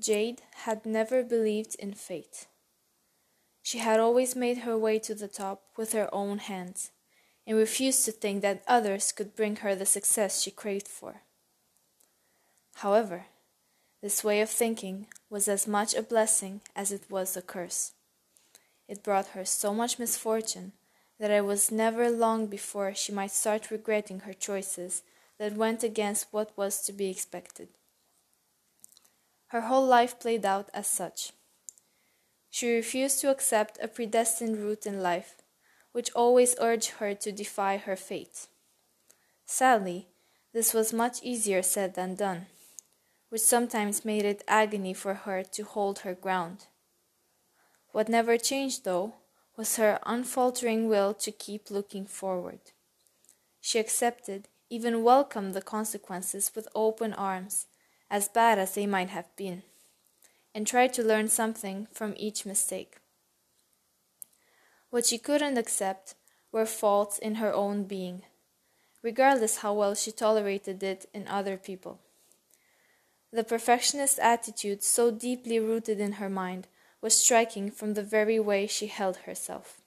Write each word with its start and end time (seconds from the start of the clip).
Jade 0.00 0.42
had 0.64 0.86
never 0.86 1.22
believed 1.22 1.74
in 1.76 1.92
fate. 1.92 2.46
She 3.62 3.78
had 3.78 4.00
always 4.00 4.34
made 4.34 4.58
her 4.58 4.76
way 4.76 4.98
to 5.00 5.14
the 5.14 5.28
top 5.28 5.62
with 5.76 5.92
her 5.92 6.08
own 6.12 6.38
hands, 6.38 6.90
and 7.46 7.56
refused 7.56 8.04
to 8.04 8.12
think 8.12 8.42
that 8.42 8.64
others 8.66 9.12
could 9.12 9.36
bring 9.36 9.56
her 9.56 9.74
the 9.74 9.86
success 9.86 10.42
she 10.42 10.50
craved 10.50 10.88
for. 10.88 11.22
However, 12.76 13.26
this 14.00 14.24
way 14.24 14.40
of 14.40 14.48
thinking 14.48 15.08
was 15.28 15.46
as 15.46 15.66
much 15.66 15.94
a 15.94 16.02
blessing 16.02 16.62
as 16.74 16.90
it 16.90 17.10
was 17.10 17.36
a 17.36 17.42
curse. 17.42 17.92
It 18.88 19.02
brought 19.02 19.28
her 19.28 19.44
so 19.44 19.74
much 19.74 19.98
misfortune 19.98 20.72
that 21.18 21.30
it 21.30 21.44
was 21.44 21.70
never 21.70 22.10
long 22.10 22.46
before 22.46 22.94
she 22.94 23.12
might 23.12 23.30
start 23.30 23.70
regretting 23.70 24.20
her 24.20 24.32
choices 24.32 25.02
that 25.38 25.56
went 25.56 25.82
against 25.82 26.28
what 26.30 26.56
was 26.56 26.80
to 26.82 26.92
be 26.92 27.10
expected. 27.10 27.68
Her 29.50 29.62
whole 29.62 29.84
life 29.84 30.20
played 30.20 30.46
out 30.46 30.70
as 30.72 30.86
such. 30.86 31.32
She 32.50 32.72
refused 32.72 33.20
to 33.20 33.30
accept 33.30 33.78
a 33.82 33.88
predestined 33.88 34.58
route 34.58 34.86
in 34.86 35.02
life, 35.02 35.42
which 35.90 36.12
always 36.14 36.54
urged 36.60 36.90
her 36.98 37.14
to 37.14 37.32
defy 37.32 37.76
her 37.76 37.96
fate. 37.96 38.46
Sadly, 39.44 40.06
this 40.52 40.72
was 40.72 40.92
much 40.92 41.20
easier 41.24 41.62
said 41.62 41.94
than 41.94 42.14
done, 42.14 42.46
which 43.28 43.42
sometimes 43.42 44.04
made 44.04 44.24
it 44.24 44.44
agony 44.46 44.94
for 44.94 45.14
her 45.14 45.42
to 45.42 45.64
hold 45.64 46.00
her 46.00 46.14
ground. 46.14 46.66
What 47.90 48.08
never 48.08 48.38
changed, 48.38 48.84
though, 48.84 49.14
was 49.56 49.76
her 49.76 49.98
unfaltering 50.06 50.88
will 50.88 51.12
to 51.14 51.32
keep 51.32 51.70
looking 51.70 52.06
forward. 52.06 52.60
She 53.60 53.80
accepted, 53.80 54.48
even 54.68 55.02
welcomed 55.02 55.54
the 55.54 55.60
consequences 55.60 56.52
with 56.54 56.68
open 56.72 57.12
arms, 57.14 57.66
as 58.10 58.28
bad 58.28 58.58
as 58.58 58.74
they 58.74 58.86
might 58.86 59.10
have 59.10 59.34
been, 59.36 59.62
and 60.54 60.66
tried 60.66 60.92
to 60.92 61.02
learn 61.02 61.28
something 61.28 61.86
from 61.92 62.14
each 62.16 62.44
mistake. 62.44 62.96
What 64.90 65.06
she 65.06 65.18
couldn't 65.18 65.56
accept 65.56 66.14
were 66.50 66.66
faults 66.66 67.18
in 67.18 67.36
her 67.36 67.52
own 67.52 67.84
being, 67.84 68.22
regardless 69.02 69.58
how 69.58 69.72
well 69.74 69.94
she 69.94 70.10
tolerated 70.10 70.82
it 70.82 71.06
in 71.14 71.28
other 71.28 71.56
people. 71.56 72.00
The 73.32 73.44
perfectionist 73.44 74.18
attitude 74.18 74.82
so 74.82 75.12
deeply 75.12 75.60
rooted 75.60 76.00
in 76.00 76.14
her 76.14 76.28
mind 76.28 76.66
was 77.00 77.16
striking 77.16 77.70
from 77.70 77.94
the 77.94 78.02
very 78.02 78.40
way 78.40 78.66
she 78.66 78.88
held 78.88 79.18
herself. 79.18 79.80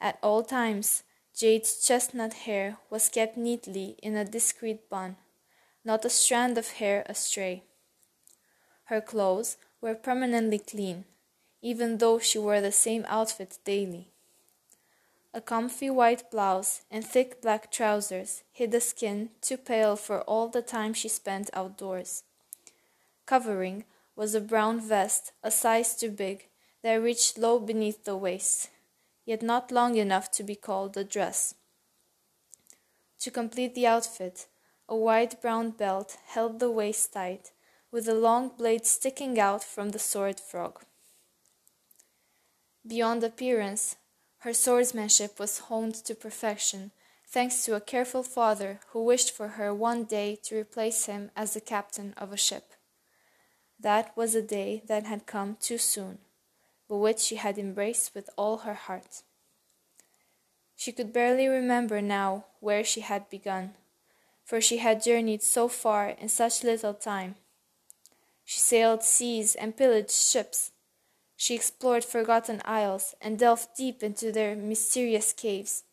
At 0.00 0.18
all 0.22 0.44
times, 0.44 1.02
Jade's 1.34 1.84
chestnut 1.84 2.32
hair 2.44 2.78
was 2.88 3.08
kept 3.08 3.36
neatly 3.36 3.96
in 4.02 4.16
a 4.16 4.24
discreet 4.24 4.88
bun, 4.88 5.16
not 5.84 6.04
a 6.04 6.10
strand 6.10 6.58
of 6.58 6.72
hair 6.72 7.04
astray. 7.06 7.62
Her 8.84 9.00
clothes 9.00 9.56
were 9.80 9.94
permanently 9.94 10.58
clean, 10.58 11.04
even 11.62 11.98
though 11.98 12.18
she 12.18 12.38
wore 12.38 12.60
the 12.60 12.72
same 12.72 13.04
outfit 13.08 13.58
daily. 13.64 14.08
A 15.34 15.40
comfy 15.40 15.90
white 15.90 16.30
blouse 16.30 16.82
and 16.90 17.04
thick 17.04 17.42
black 17.42 17.70
trousers 17.70 18.42
hid 18.50 18.74
a 18.74 18.80
skin 18.80 19.30
too 19.40 19.56
pale 19.56 19.94
for 19.94 20.22
all 20.22 20.48
the 20.48 20.62
time 20.62 20.94
she 20.94 21.08
spent 21.08 21.50
outdoors. 21.52 22.24
Covering 23.26 23.84
was 24.16 24.34
a 24.34 24.40
brown 24.40 24.80
vest, 24.80 25.32
a 25.44 25.50
size 25.50 25.94
too 25.94 26.10
big, 26.10 26.48
that 26.82 26.94
reached 26.94 27.38
low 27.38 27.58
beneath 27.58 28.04
the 28.04 28.16
waist, 28.16 28.70
yet 29.26 29.42
not 29.42 29.70
long 29.70 29.96
enough 29.96 30.30
to 30.32 30.42
be 30.42 30.54
called 30.54 30.96
a 30.96 31.04
dress. 31.04 31.54
To 33.20 33.30
complete 33.30 33.74
the 33.74 33.86
outfit, 33.86 34.46
a 34.88 34.96
wide 34.96 35.40
brown 35.40 35.70
belt 35.70 36.16
held 36.26 36.60
the 36.60 36.70
waist 36.70 37.12
tight, 37.12 37.52
with 37.90 38.08
a 38.08 38.14
long 38.14 38.48
blade 38.48 38.86
sticking 38.86 39.38
out 39.38 39.62
from 39.62 39.90
the 39.90 39.98
sword 39.98 40.40
frog. 40.40 40.82
Beyond 42.86 43.22
appearance, 43.22 43.96
her 44.38 44.54
swordsmanship 44.54 45.38
was 45.38 45.58
honed 45.58 45.94
to 46.06 46.14
perfection, 46.14 46.92
thanks 47.26 47.64
to 47.64 47.74
a 47.74 47.80
careful 47.80 48.22
father 48.22 48.80
who 48.90 49.04
wished 49.04 49.30
for 49.30 49.48
her 49.48 49.74
one 49.74 50.04
day 50.04 50.38
to 50.44 50.58
replace 50.58 51.06
him 51.06 51.30
as 51.36 51.54
the 51.54 51.60
captain 51.60 52.14
of 52.16 52.32
a 52.32 52.36
ship. 52.36 52.72
That 53.78 54.16
was 54.16 54.34
a 54.34 54.42
day 54.42 54.82
that 54.86 55.04
had 55.04 55.26
come 55.26 55.56
too 55.60 55.78
soon, 55.78 56.18
but 56.88 56.96
which 56.96 57.18
she 57.18 57.36
had 57.36 57.58
embraced 57.58 58.14
with 58.14 58.30
all 58.36 58.58
her 58.58 58.74
heart. 58.74 59.22
She 60.74 60.92
could 60.92 61.12
barely 61.12 61.46
remember 61.46 62.00
now 62.00 62.46
where 62.60 62.84
she 62.84 63.00
had 63.00 63.28
begun, 63.28 63.74
for 64.48 64.62
she 64.62 64.78
had 64.78 65.02
journeyed 65.02 65.42
so 65.42 65.68
far 65.68 66.08
in 66.08 66.28
such 66.28 66.64
little 66.64 66.94
time. 66.94 67.34
She 68.46 68.60
sailed 68.60 69.02
seas 69.02 69.54
and 69.54 69.76
pillaged 69.76 70.10
ships 70.10 70.70
she 71.40 71.54
explored 71.54 72.04
forgotten 72.04 72.60
isles 72.64 73.14
and 73.22 73.38
delved 73.38 73.68
deep 73.76 74.02
into 74.02 74.32
their 74.32 74.56
mysterious 74.56 75.32
caves. 75.32 75.84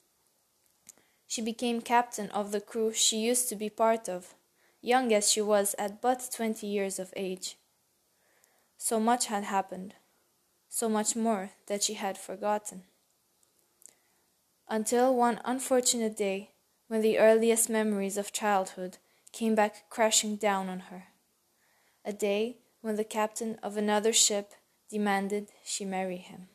She 1.27 1.39
became 1.39 1.81
captain 1.81 2.31
of 2.31 2.51
the 2.51 2.59
crew 2.59 2.91
she 2.91 3.17
used 3.17 3.47
to 3.49 3.55
be 3.55 3.69
part 3.69 4.09
of, 4.09 4.33
young 4.81 5.13
as 5.13 5.29
she 5.29 5.41
was 5.41 5.75
at 5.77 6.01
but 6.01 6.29
twenty 6.33 6.65
years 6.65 6.97
of 6.97 7.13
age. 7.15 7.57
So 8.79 8.99
much 8.99 9.27
had 9.27 9.43
happened, 9.43 9.93
so 10.67 10.89
much 10.89 11.15
more 11.15 11.51
that 11.67 11.83
she 11.83 11.93
had 11.93 12.17
forgotten. 12.17 12.81
Until 14.67 15.15
one 15.15 15.41
unfortunate 15.45 16.17
day, 16.17 16.49
when 16.95 17.01
the 17.01 17.19
earliest 17.19 17.69
memories 17.69 18.15
of 18.15 18.31
childhood 18.31 18.97
came 19.33 19.53
back 19.53 19.89
crashing 19.89 20.37
down 20.37 20.69
on 20.69 20.79
her. 20.79 21.07
A 22.05 22.13
day 22.13 22.59
when 22.79 22.95
the 22.95 23.03
captain 23.03 23.59
of 23.61 23.75
another 23.75 24.13
ship 24.13 24.53
demanded 24.89 25.49
she 25.65 25.83
marry 25.83 26.15
him. 26.15 26.47